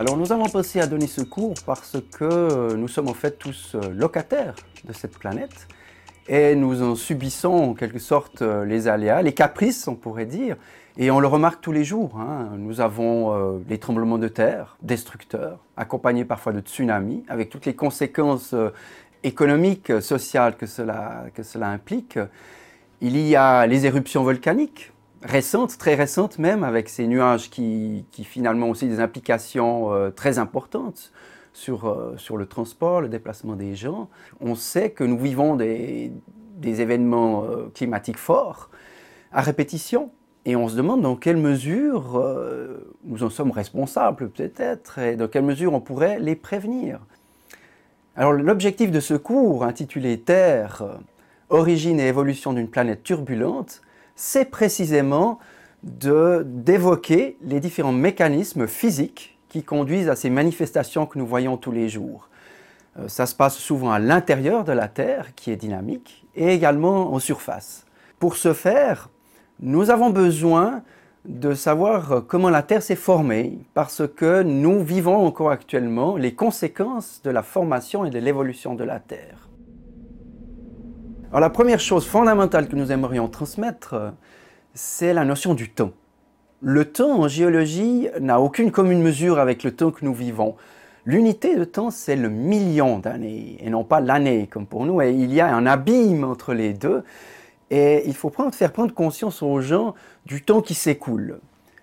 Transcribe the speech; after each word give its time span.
Alors 0.00 0.16
nous 0.16 0.32
avons 0.32 0.48
pensé 0.48 0.80
à 0.80 0.88
donner 0.88 1.06
ce 1.06 1.20
cours 1.20 1.54
parce 1.64 1.96
que 2.18 2.74
nous 2.74 2.88
sommes 2.88 3.08
en 3.08 3.14
fait 3.14 3.38
tous 3.38 3.76
locataires 3.92 4.56
de 4.84 4.92
cette 4.92 5.16
planète 5.16 5.68
et 6.26 6.56
nous 6.56 6.82
en 6.82 6.96
subissons 6.96 7.54
en 7.54 7.74
quelque 7.74 8.00
sorte 8.00 8.42
les 8.42 8.88
aléas, 8.88 9.22
les 9.22 9.34
caprices 9.34 9.86
on 9.86 9.94
pourrait 9.94 10.26
dire, 10.26 10.56
et 10.96 11.10
on 11.10 11.20
le 11.20 11.26
remarque 11.26 11.60
tous 11.60 11.72
les 11.72 11.84
jours. 11.84 12.18
Hein. 12.18 12.50
Nous 12.56 12.80
avons 12.80 13.34
euh, 13.34 13.58
les 13.68 13.78
tremblements 13.78 14.18
de 14.18 14.28
terre 14.28 14.76
destructeurs, 14.82 15.58
accompagnés 15.76 16.24
parfois 16.24 16.52
de 16.52 16.60
tsunamis, 16.60 17.24
avec 17.28 17.50
toutes 17.50 17.66
les 17.66 17.74
conséquences 17.74 18.54
euh, 18.54 18.70
économiques, 19.24 19.92
sociales 20.00 20.56
que 20.56 20.66
cela, 20.66 21.24
que 21.34 21.42
cela 21.42 21.68
implique. 21.68 22.18
Il 23.00 23.16
y 23.16 23.34
a 23.34 23.66
les 23.66 23.86
éruptions 23.86 24.22
volcaniques, 24.22 24.92
récentes, 25.24 25.76
très 25.78 25.96
récentes 25.96 26.38
même, 26.38 26.62
avec 26.62 26.88
ces 26.88 27.06
nuages 27.08 27.50
qui, 27.50 28.04
qui 28.12 28.24
finalement 28.24 28.68
ont 28.68 28.70
aussi 28.70 28.88
des 28.88 29.00
implications 29.00 29.92
euh, 29.92 30.10
très 30.10 30.38
importantes 30.38 31.12
sur, 31.52 32.14
sur 32.16 32.36
le 32.36 32.46
transport, 32.46 33.00
le 33.00 33.08
déplacement 33.08 33.54
des 33.54 33.74
gens. 33.74 34.08
On 34.40 34.54
sait 34.54 34.90
que 34.90 35.04
nous 35.04 35.18
vivons 35.18 35.56
des, 35.56 36.12
des 36.56 36.80
événements 36.80 37.44
climatiques 37.74 38.18
forts 38.18 38.70
à 39.32 39.40
répétition 39.40 40.10
et 40.46 40.56
on 40.56 40.68
se 40.68 40.76
demande 40.76 41.02
dans 41.02 41.16
quelle 41.16 41.36
mesure 41.36 42.16
euh, 42.16 42.94
nous 43.04 43.22
en 43.24 43.30
sommes 43.30 43.50
responsables 43.50 44.30
peut-être 44.30 44.98
et 44.98 45.16
dans 45.16 45.28
quelle 45.28 45.44
mesure 45.44 45.72
on 45.72 45.80
pourrait 45.80 46.18
les 46.20 46.36
prévenir. 46.36 47.00
Alors 48.16 48.32
l'objectif 48.32 48.90
de 48.90 49.00
ce 49.00 49.14
cours 49.14 49.64
intitulé 49.64 50.20
Terre, 50.20 50.82
origine 51.48 51.98
et 51.98 52.08
évolution 52.08 52.52
d'une 52.52 52.68
planète 52.68 53.02
turbulente, 53.02 53.80
c'est 54.16 54.46
précisément 54.46 55.38
d'évoquer 55.82 57.36
les 57.42 57.60
différents 57.60 57.92
mécanismes 57.92 58.66
physiques 58.66 59.38
qui 59.48 59.62
conduisent 59.62 60.08
à 60.08 60.16
ces 60.16 60.30
manifestations 60.30 61.06
que 61.06 61.18
nous 61.18 61.26
voyons 61.26 61.56
tous 61.56 61.72
les 61.72 61.88
jours. 61.88 62.28
Euh, 62.98 63.08
ça 63.08 63.26
se 63.26 63.34
passe 63.34 63.56
souvent 63.56 63.92
à 63.92 63.98
l'intérieur 63.98 64.64
de 64.64 64.72
la 64.72 64.88
Terre, 64.88 65.34
qui 65.34 65.50
est 65.50 65.56
dynamique, 65.56 66.26
et 66.34 66.48
également 66.48 67.12
en 67.12 67.18
surface. 67.18 67.86
Pour 68.18 68.36
ce 68.36 68.52
faire, 68.52 69.10
nous 69.60 69.90
avons 69.90 70.10
besoin 70.10 70.82
de 71.24 71.54
savoir 71.54 72.24
comment 72.26 72.50
la 72.50 72.62
Terre 72.62 72.82
s'est 72.82 72.96
formée 72.96 73.58
parce 73.72 74.02
que 74.06 74.42
nous 74.42 74.82
vivons 74.82 75.24
encore 75.24 75.50
actuellement 75.50 76.16
les 76.16 76.34
conséquences 76.34 77.20
de 77.22 77.30
la 77.30 77.42
formation 77.42 78.04
et 78.04 78.10
de 78.10 78.18
l'évolution 78.18 78.74
de 78.74 78.84
la 78.84 79.00
Terre. 79.00 79.48
Alors 81.34 81.40
la 81.40 81.50
première 81.50 81.80
chose 81.80 82.06
fondamentale 82.06 82.68
que 82.68 82.76
nous 82.76 82.92
aimerions 82.92 83.26
transmettre, 83.26 84.12
c'est 84.72 85.12
la 85.12 85.24
notion 85.24 85.54
du 85.54 85.68
temps. 85.68 85.90
Le 86.62 86.84
temps 86.84 87.22
en 87.22 87.26
géologie 87.26 88.06
n'a 88.20 88.40
aucune 88.40 88.70
commune 88.70 89.02
mesure 89.02 89.40
avec 89.40 89.64
le 89.64 89.74
temps 89.74 89.90
que 89.90 90.04
nous 90.04 90.14
vivons. 90.14 90.54
L'unité 91.04 91.56
de 91.56 91.64
temps, 91.64 91.90
c'est 91.90 92.14
le 92.14 92.28
million 92.28 93.00
d'années 93.00 93.56
et 93.58 93.68
non 93.68 93.82
pas 93.82 93.98
l'année 93.98 94.46
comme 94.46 94.64
pour 94.64 94.86
nous. 94.86 95.02
Et 95.02 95.10
il 95.10 95.34
y 95.34 95.40
a 95.40 95.52
un 95.52 95.66
abîme 95.66 96.22
entre 96.22 96.54
les 96.54 96.72
deux. 96.72 97.02
Et 97.68 98.04
il 98.06 98.14
faut 98.14 98.32
faire 98.52 98.72
prendre 98.72 98.94
conscience 98.94 99.42
aux 99.42 99.60
gens 99.60 99.96
du 100.26 100.40
temps 100.40 100.60
qui 100.60 100.74
s'écoule. 100.74 101.40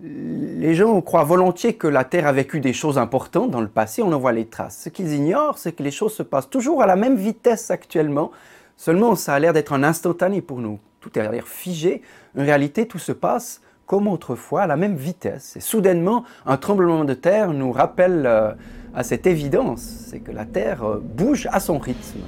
Les 0.00 0.74
gens 0.74 0.98
croient 1.02 1.24
volontiers 1.24 1.74
que 1.74 1.86
la 1.86 2.04
Terre 2.04 2.26
a 2.26 2.32
vécu 2.32 2.60
des 2.60 2.72
choses 2.72 2.96
importantes 2.96 3.50
dans 3.50 3.60
le 3.60 3.68
passé, 3.68 4.00
on 4.00 4.10
en 4.10 4.18
voit 4.18 4.32
les 4.32 4.46
traces. 4.46 4.80
Ce 4.84 4.88
qu'ils 4.88 5.12
ignorent, 5.12 5.58
c'est 5.58 5.72
que 5.72 5.82
les 5.82 5.90
choses 5.90 6.14
se 6.14 6.22
passent 6.22 6.48
toujours 6.48 6.82
à 6.82 6.86
la 6.86 6.96
même 6.96 7.16
vitesse 7.16 7.70
actuellement, 7.70 8.30
seulement 8.76 9.14
ça 9.14 9.34
a 9.34 9.38
l'air 9.38 9.52
d'être 9.52 9.72
un 9.72 9.82
instantané 9.82 10.40
pour 10.40 10.60
nous. 10.60 10.78
Tout 11.00 11.10
a 11.16 11.28
l'air 11.30 11.46
figé. 11.46 12.02
En 12.36 12.42
réalité, 12.42 12.86
tout 12.86 12.98
se 12.98 13.12
passe 13.12 13.60
comme 13.86 14.08
autrefois, 14.08 14.62
à 14.62 14.66
la 14.66 14.76
même 14.76 14.96
vitesse. 14.96 15.56
Et 15.56 15.60
soudainement, 15.60 16.24
un 16.46 16.56
tremblement 16.56 17.04
de 17.04 17.12
terre 17.12 17.52
nous 17.52 17.70
rappelle 17.70 18.24
euh, 18.24 18.52
à 18.94 19.02
cette 19.02 19.26
évidence, 19.26 19.80
c'est 20.08 20.20
que 20.20 20.30
la 20.30 20.44
Terre 20.44 20.84
euh, 20.84 21.00
bouge 21.02 21.48
à 21.50 21.60
son 21.60 21.78
rythme. 21.78 22.20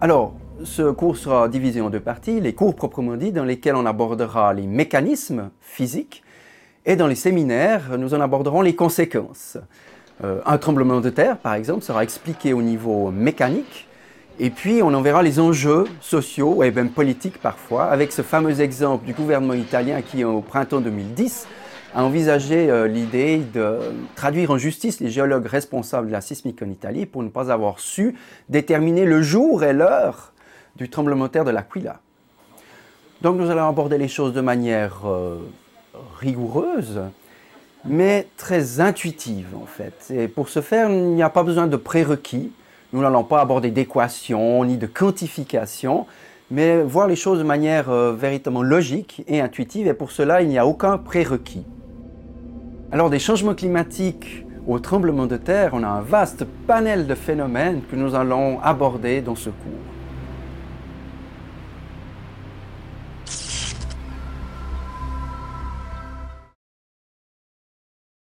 Alors, 0.00 0.34
ce 0.64 0.90
cours 0.90 1.16
sera 1.16 1.48
divisé 1.48 1.80
en 1.80 1.90
deux 1.90 2.00
parties, 2.00 2.40
les 2.40 2.54
cours 2.54 2.76
proprement 2.76 3.16
dit, 3.16 3.32
dans 3.32 3.44
lesquels 3.44 3.74
on 3.74 3.86
abordera 3.86 4.52
les 4.52 4.66
mécanismes 4.66 5.50
physiques, 5.60 6.22
et 6.84 6.96
dans 6.96 7.06
les 7.06 7.14
séminaires, 7.14 7.96
nous 7.96 8.12
en 8.12 8.20
aborderons 8.20 8.60
les 8.60 8.74
conséquences. 8.74 9.56
Euh, 10.24 10.40
un 10.46 10.58
tremblement 10.58 11.00
de 11.00 11.10
terre, 11.10 11.36
par 11.38 11.54
exemple, 11.54 11.82
sera 11.82 12.02
expliqué 12.02 12.52
au 12.52 12.62
niveau 12.62 13.10
mécanique, 13.10 13.88
et 14.38 14.50
puis 14.50 14.82
on 14.82 14.94
en 14.94 15.02
verra 15.02 15.22
les 15.22 15.40
enjeux 15.40 15.84
sociaux 16.00 16.62
et 16.62 16.70
même 16.70 16.90
politiques 16.90 17.38
parfois, 17.38 17.84
avec 17.84 18.12
ce 18.12 18.22
fameux 18.22 18.60
exemple 18.60 19.04
du 19.04 19.12
gouvernement 19.12 19.54
italien 19.54 20.00
qui, 20.00 20.24
au 20.24 20.40
printemps 20.40 20.80
2010, 20.80 21.46
a 21.94 22.04
envisagé 22.04 22.70
euh, 22.70 22.86
l'idée 22.86 23.38
de 23.38 23.78
traduire 24.16 24.50
en 24.50 24.58
justice 24.58 25.00
les 25.00 25.10
géologues 25.10 25.46
responsables 25.46 26.06
de 26.06 26.12
la 26.12 26.20
sismique 26.20 26.62
en 26.62 26.70
Italie 26.70 27.06
pour 27.06 27.22
ne 27.22 27.28
pas 27.28 27.52
avoir 27.52 27.80
su 27.80 28.14
déterminer 28.48 29.04
le 29.04 29.22
jour 29.22 29.62
et 29.64 29.72
l'heure 29.72 30.32
du 30.76 30.88
tremblement 30.88 31.26
de 31.26 31.30
terre 31.30 31.44
de 31.44 31.50
l'Aquila. 31.50 32.00
Donc 33.20 33.36
nous 33.36 33.50
allons 33.50 33.68
aborder 33.68 33.98
les 33.98 34.08
choses 34.08 34.32
de 34.32 34.40
manière 34.40 35.02
euh, 35.06 35.38
rigoureuse, 36.18 37.02
mais 37.84 38.28
très 38.36 38.80
intuitive 38.80 39.48
en 39.60 39.66
fait. 39.66 40.12
Et 40.14 40.28
pour 40.28 40.48
ce 40.48 40.60
faire, 40.60 40.90
il 40.90 41.14
n'y 41.14 41.22
a 41.22 41.30
pas 41.30 41.42
besoin 41.42 41.66
de 41.66 41.76
prérequis. 41.76 42.52
Nous 42.92 43.00
n'allons 43.00 43.24
pas 43.24 43.40
aborder 43.40 43.70
d'équations 43.70 44.64
ni 44.64 44.76
de 44.76 44.86
quantification, 44.86 46.06
mais 46.50 46.82
voir 46.82 47.08
les 47.08 47.16
choses 47.16 47.38
de 47.38 47.44
manière 47.44 47.90
euh, 47.90 48.12
véritablement 48.12 48.62
logique 48.62 49.24
et 49.26 49.40
intuitive. 49.40 49.86
Et 49.86 49.94
pour 49.94 50.10
cela, 50.10 50.42
il 50.42 50.48
n'y 50.48 50.58
a 50.58 50.66
aucun 50.66 50.98
prérequis. 50.98 51.64
Alors 52.92 53.08
des 53.08 53.18
changements 53.18 53.54
climatiques 53.54 54.44
au 54.66 54.78
tremblement 54.78 55.26
de 55.26 55.36
terre, 55.36 55.70
on 55.72 55.82
a 55.82 55.88
un 55.88 56.02
vaste 56.02 56.44
panel 56.66 57.06
de 57.06 57.14
phénomènes 57.14 57.80
que 57.90 57.96
nous 57.96 58.14
allons 58.14 58.60
aborder 58.60 59.22
dans 59.22 59.34
ce 59.34 59.48
cours. 59.48 60.01